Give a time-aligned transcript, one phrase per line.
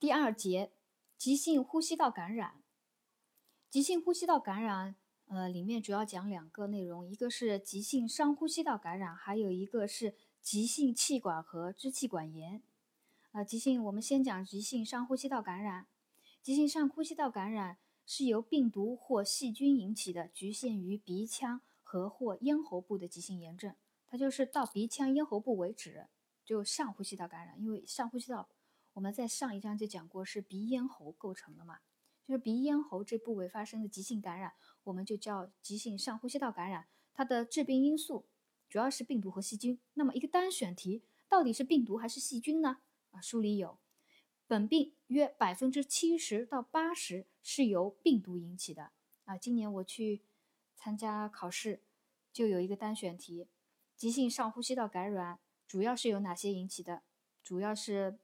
[0.00, 0.72] 第二节，
[1.18, 2.62] 急性呼吸道感染。
[3.68, 12.62] 急性呼吸道感染，呃，里面主要讲两个内容，一个是急性上呼吸道感染，还有一个是急性气管和支气管炎。
[13.32, 15.86] 呃，急性，我们先讲急性上呼吸道感染。
[16.40, 17.76] 急性上呼吸道感染
[18.06, 23.76] 是由病毒或细菌引起的，局限于鼻腔和或咽喉部的急性炎症，
[24.08, 26.06] 它就是到鼻腔、咽喉部为止，
[26.42, 27.60] 就上呼吸道感染。
[27.60, 28.48] 因为上呼吸道，
[28.94, 31.78] 我们在上一章就讲过，是鼻咽喉构成的嘛。
[32.24, 34.52] 就是鼻咽喉这部位发生的急性感染，
[34.84, 36.86] 我们就叫急性上呼吸道感染。
[37.12, 38.26] 它的致病因素
[38.68, 39.80] 主要是病毒和细菌。
[39.94, 42.78] 那么一个单选题，到底是病毒还是细菌呢？
[43.10, 43.78] 啊，书里有，
[44.46, 48.92] 本病约百分之七十到八十是由病毒引起的。
[49.24, 50.22] 啊，今年我去
[50.76, 51.82] 参加考试，
[52.32, 53.48] 就有一个单选题，
[53.96, 57.02] 急性上呼吸道感染主要是由哪些引起的？
[57.42, 58.18] 主要是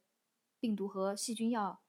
[0.66, 1.80] 病毒和细菌要。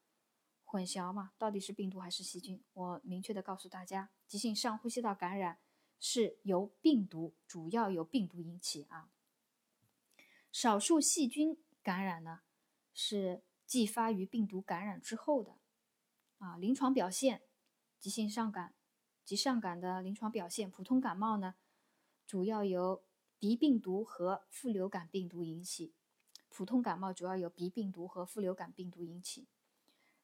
[0.69, 1.31] 混淆嘛？
[1.37, 2.61] 到底是病毒还是细菌？
[2.73, 5.59] 我明确的告诉大家，急性上呼吸道感染
[5.97, 9.09] 是由病毒，主要由病毒引起啊。
[10.51, 12.41] 少数细菌感染呢，
[12.93, 15.57] 是继发于病毒感染之后的
[16.39, 16.57] 啊。
[16.57, 17.41] 临床表现，
[17.97, 18.75] 急性上感
[19.23, 21.55] 及上感的临床表现，普通感冒呢，
[22.25, 23.01] 主要由
[23.39, 25.93] 鼻病毒和副流感病毒引起。
[26.57, 29.45] 普通感冒主要由鼻病毒和副流感病毒引起。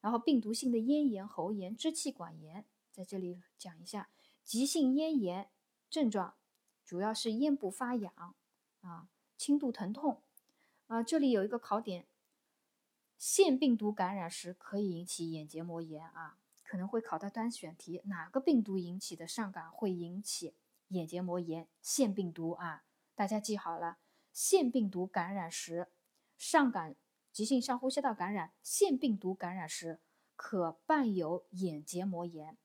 [0.01, 4.09] 然后，病毒性的咽炎、喉炎、支气管炎，在这里讲一下。
[4.43, 5.51] 急性咽炎
[5.91, 6.33] 症状
[6.83, 8.35] 主要是咽部发痒
[8.81, 10.23] 啊，轻度疼痛
[10.87, 11.03] 啊。
[11.03, 12.07] 这里有一个考点：
[13.19, 20.55] 腺病毒感染时可以引起眼结膜炎啊，可能会考到单选题，哪个病毒引起的上感会引起
[20.87, 21.67] 眼结膜炎？
[21.79, 23.99] 腺病毒啊，大家记好了，
[24.31, 25.89] 腺病毒感染时
[26.37, 26.95] 上感。
[27.31, 29.99] 急性上呼吸道感染，腺病毒感染时
[30.35, 32.55] 可伴有眼结膜炎。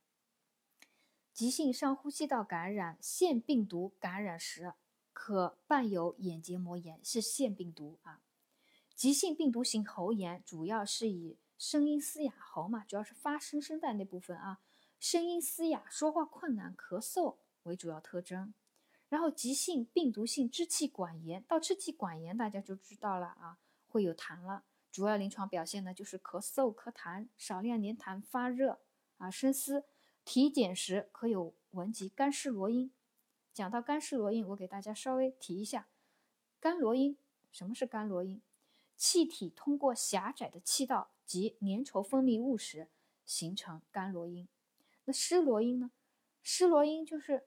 [1.33, 4.75] 急性上呼吸道感染，腺病毒感染时
[5.15, 8.21] 可伴有眼结膜炎，是腺病毒啊。
[8.95, 14.61] 急性病毒性喉炎主要是以声音嘶哑，喉嘛，主要是发声声带那部分啊，
[15.01, 18.53] 声音嘶哑、说话困难、咳嗽为主要特征。
[19.09, 23.59] 然后急性病毒性支气管炎，到支气管炎大家就知道了啊。
[23.89, 28.81] 会有痰了，主要临床表现呢就是咳嗽、咳痰、少量黏痰、发热
[29.17, 29.85] 啊、声嘶。
[30.25, 32.93] 体检时可有闻及干湿罗音。
[33.55, 35.89] 讲到干湿罗音，我给大家稍微提一下，
[36.61, 37.17] 干罗音
[37.51, 38.43] 什么是干罗音？
[38.95, 42.89] 气体通过狭窄的气道及粘稠分泌物时
[43.25, 44.47] 形成干罗音。
[45.07, 45.93] 那湿罗音呢？
[46.43, 47.47] 湿罗音就是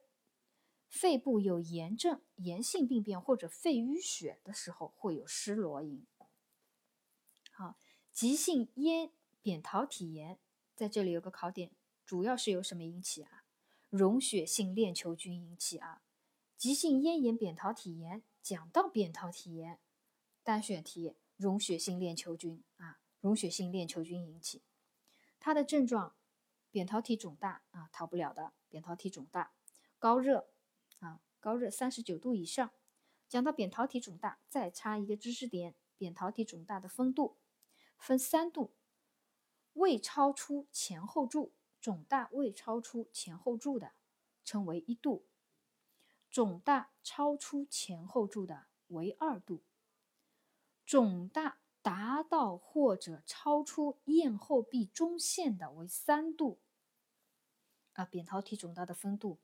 [0.92, 6.06] 肺部有炎症、炎性病变或者肺淤血的时候会有湿罗音。
[7.50, 7.78] 好，
[8.12, 9.10] 急性咽
[9.42, 10.38] 扁桃体炎
[10.76, 11.72] 在这里有个考点，
[12.06, 13.46] 主要是由什么引起啊？
[13.90, 16.02] 溶血性链球菌引起啊。
[16.58, 19.80] 急性咽炎扁桃体炎讲到扁桃体炎，
[20.44, 24.62] 单选题溶血性链球菌啊，溶血性链球菌引起。
[25.40, 26.16] 它的症状，
[26.70, 28.52] 扁桃体肿大啊，逃不了的。
[28.68, 29.54] 扁桃体肿大，
[29.98, 30.51] 高热
[31.02, 32.72] 啊，高热三十九度以上。
[33.28, 37.38] 讲到扁桃体肿大，再插一个知识点，扁桃体肿大的分度。
[37.98, 38.74] 分三度，
[39.74, 43.94] 未超出前后柱肿大未超出前后柱的
[44.44, 45.28] 称为一度，
[46.30, 49.62] 肿大超出前后柱的为二度，
[50.84, 56.60] 肿大达到或者超出咽后壁中线的为三度。
[57.94, 59.40] 啊，扁桃体肿大的分度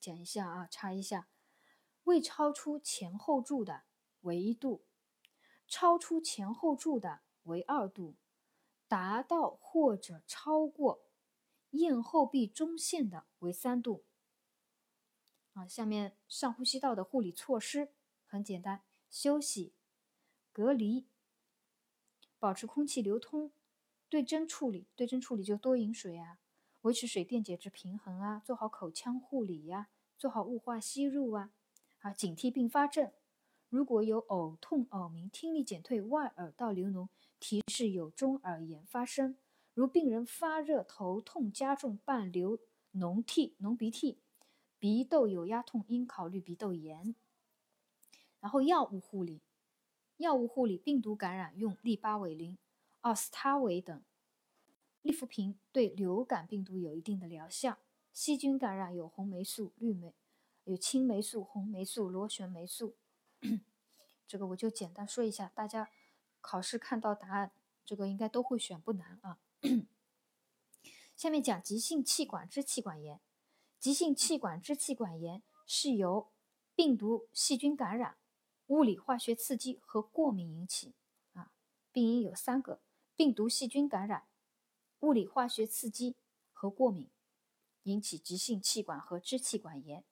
[0.00, 1.28] 讲一下啊，查一下，
[2.04, 3.84] 未超出前后柱的
[4.22, 4.86] 为一度，
[5.68, 7.20] 超出前后柱的。
[7.44, 8.16] 为二度，
[8.86, 11.06] 达到或者超过
[11.70, 14.04] 咽后壁中线的为三度。
[15.54, 17.94] 啊，下面上呼吸道的护理措施
[18.26, 19.74] 很简单：休息、
[20.52, 21.08] 隔离、
[22.38, 23.52] 保持空气流通、
[24.10, 24.86] 对症处理。
[24.94, 26.38] 对症处理就多饮水啊，
[26.82, 29.88] 维持水电解质平衡啊，做好口腔护理呀，
[30.18, 31.50] 做好雾化吸入啊。
[32.00, 33.12] 啊，警惕并发症，
[33.68, 37.08] 如果有呕痛、耳鸣、听力减退、外耳道流脓。
[37.38, 39.38] 提示有中耳炎发生，
[39.72, 42.58] 如病人发热、头痛加重伴流
[42.92, 44.18] 脓涕、脓鼻涕，
[44.78, 47.14] 鼻窦有压痛，应考虑鼻窦炎。
[48.40, 49.40] 然后药物护理，
[50.18, 52.58] 药物护理病毒感染用利巴韦林、
[53.00, 54.02] 奥司他韦等，
[55.02, 57.78] 利福平对流感病毒有一定的疗效。
[58.12, 60.14] 细菌感染有红霉素、绿霉，
[60.64, 62.96] 有青霉素、红霉素、螺旋霉素。
[64.26, 65.90] 这个我就简单说一下，大家。
[66.42, 67.52] 考试看到答案，
[67.84, 69.38] 这个应该都会选，不难啊。
[71.14, 73.20] 下面讲急性气管支气管炎。
[73.78, 76.30] 急性气管支气管炎是由
[76.74, 78.16] 病毒、细菌感染、
[78.68, 80.94] 物理化学刺激和过敏引起。
[81.34, 81.52] 啊，
[81.92, 82.80] 病因有三个：
[83.14, 84.24] 病毒、细菌感染、
[85.00, 86.16] 物理化学刺激
[86.52, 87.08] 和过敏，
[87.84, 90.04] 引起急性气管和支气管炎。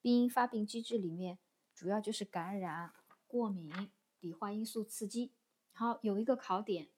[0.00, 1.38] 病因发病机制里面
[1.74, 2.92] 主要就是感染、
[3.28, 5.32] 过敏、理化因素刺激。
[5.72, 6.88] 好，有一个考点，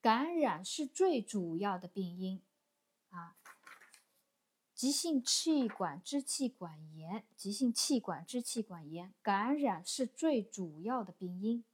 [0.00, 2.40] 感染是最主要的病因
[3.10, 3.36] 啊。
[4.72, 11.64] 急性气管支气管炎，急性气管支气管炎感染是最主要的病因，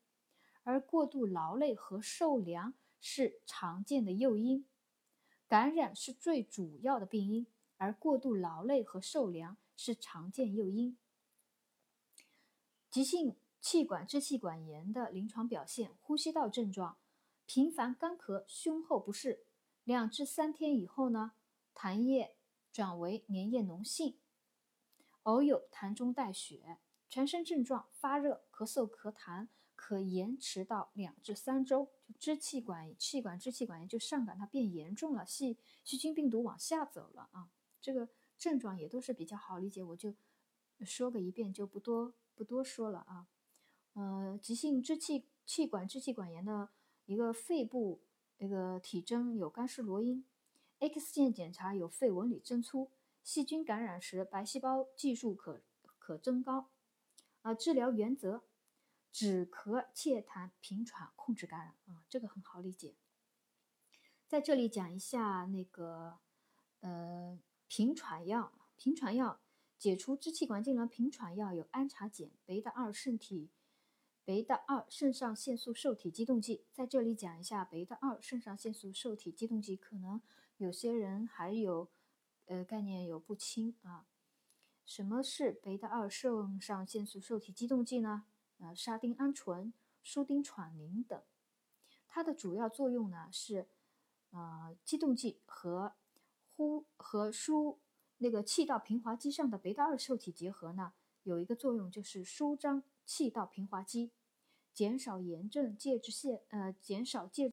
[0.64, 4.66] 而过度劳累和受凉是常见的诱因。
[5.50, 7.44] 感染是最主要的病因，
[7.76, 9.56] 而过度劳累和受凉。
[9.74, 10.98] 是常见诱因。
[12.90, 16.98] 急性气管支气管炎的临床表现：呼吸道症状，
[17.46, 19.46] 频繁干咳，胸后不适。
[19.84, 21.32] 两至三天以后呢，
[21.74, 22.36] 痰液
[22.70, 24.18] 转为粘液脓性，
[25.22, 26.76] 偶有痰中带血。
[27.08, 29.48] 全身症状发热、咳嗽、咳痰，
[29.80, 31.88] 可延迟到两至三周。
[32.06, 37.48] 就支气管气管支气管炎就上感它变严重了，细细菌病毒往下走了啊，
[37.80, 38.08] 这个。
[38.40, 40.14] 症状也都是比较好理解，我就
[40.80, 43.26] 说个一遍，就不多不多说了啊。
[43.92, 46.70] 呃，急性支气气管支气管炎的
[47.04, 48.00] 一个肺部
[48.38, 50.24] 那个体征有干湿罗音
[50.78, 52.90] ，X 线检查有肺纹理增粗，
[53.22, 55.60] 细菌感染时白细胞计数可
[55.98, 56.70] 可增高。
[57.42, 58.42] 啊，治疗原则：
[59.12, 62.94] 止咳、切痰、平喘，控制感染啊，这个很好理解。
[64.26, 66.18] 在这里讲一下那个
[66.80, 67.38] 呃。
[67.72, 69.40] 平喘药，平喘药
[69.78, 70.88] 解除支气管痉挛。
[70.88, 73.48] 平喘药有氨茶碱、贝塔二受体、
[74.24, 76.64] 贝塔二肾上腺素受体激动剂。
[76.72, 80.20] 在这里讲一下贝塔二肾上腺素受体激动剂，可能
[80.56, 81.88] 有些人还有
[82.46, 84.08] 呃概念有不清啊。
[84.84, 88.24] 什么是贝塔二肾上腺素受体激动剂呢？
[88.60, 89.72] 呃，沙丁胺醇、
[90.02, 91.20] 舒丁喘宁等。
[92.08, 93.68] 它的主要作用呢是
[94.30, 95.92] 呃激动剂和
[96.56, 97.78] 呼和舒
[98.18, 100.92] 那个气道平滑肌上的贝塔二受体结合呢，
[101.22, 104.10] 有一个作用就是舒张气道平滑肌，
[104.74, 107.52] 减少炎症介质腺呃减少介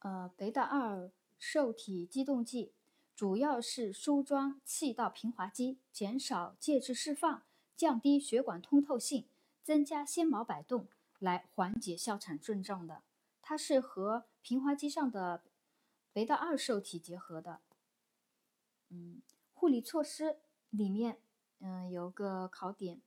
[0.00, 2.72] 呃贝塔二受体激动剂
[3.16, 7.42] 主要是舒张气道平滑肌，减少介质释放，
[7.74, 9.26] 降低血管通透性，
[9.70, 10.88] 增加纤毛摆动，
[11.20, 13.04] 来缓解哮喘症状的。
[13.40, 15.44] 它是和平滑肌上的。
[16.12, 17.60] 肥大二受体结合的，
[18.88, 19.22] 嗯，
[19.54, 20.38] 护理措施
[20.70, 21.20] 里面，
[21.60, 23.00] 嗯，有个考点，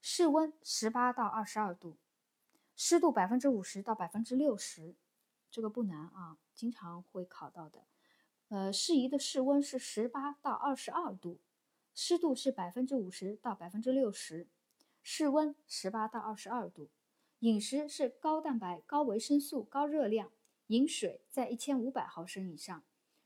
[0.00, 1.96] 室温十八到二十二度，
[2.74, 4.96] 湿度百分之五十到百分之六十，
[5.48, 7.86] 这个不难啊，经常会考到的。
[8.48, 11.38] 呃，适宜的室温是十八到二十二度，
[11.94, 14.48] 湿度是百分之五十到百分之六十，
[15.12, 16.88] 室温十八到二十二度。
[17.40, 20.30] 饮食是高蛋白、高维生素、高热量。
[20.68, 22.84] 饮水在一千五百毫升以上，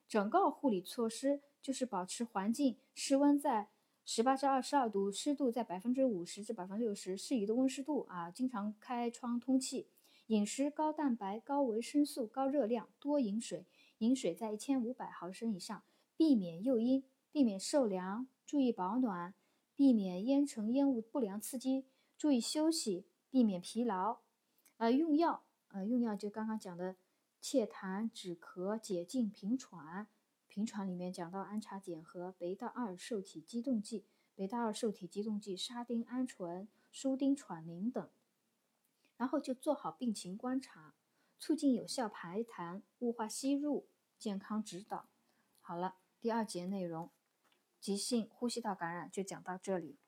[0.08, 3.68] 整个护理措施就是保持环境室温在
[4.02, 9.90] 十八至二十二度，湿度在百分之五十至百分之六十，适宜的温湿度啊，经常开窗通气。
[10.28, 13.66] 饮食高蛋白、高维生素、高热量，多饮水，
[13.98, 15.82] 饮水在一千五百毫升以上，
[16.16, 19.34] 避免诱因，避免受凉，注意保暖，
[19.76, 24.18] 避免烟尘烟雾不良刺激，注意休息，避免疲劳。
[24.76, 26.96] 呃，用药，呃，用药就刚刚讲的。
[27.40, 30.06] 祛痰、止咳、解痉、平喘。
[30.48, 38.08] 平喘里面讲到安茶碱和贝塔二受体激动剂，贝塔二受体激动剂沙丁胺醇、舒丁喘宁等。
[39.18, 40.94] 然后就做好病情观察，
[41.38, 43.88] 促进有效排痰、雾化吸入、
[44.18, 45.10] 健康指导。
[45.60, 47.10] 好了，第二节内容，
[47.84, 49.98] 急性呼吸道感染就讲到这里。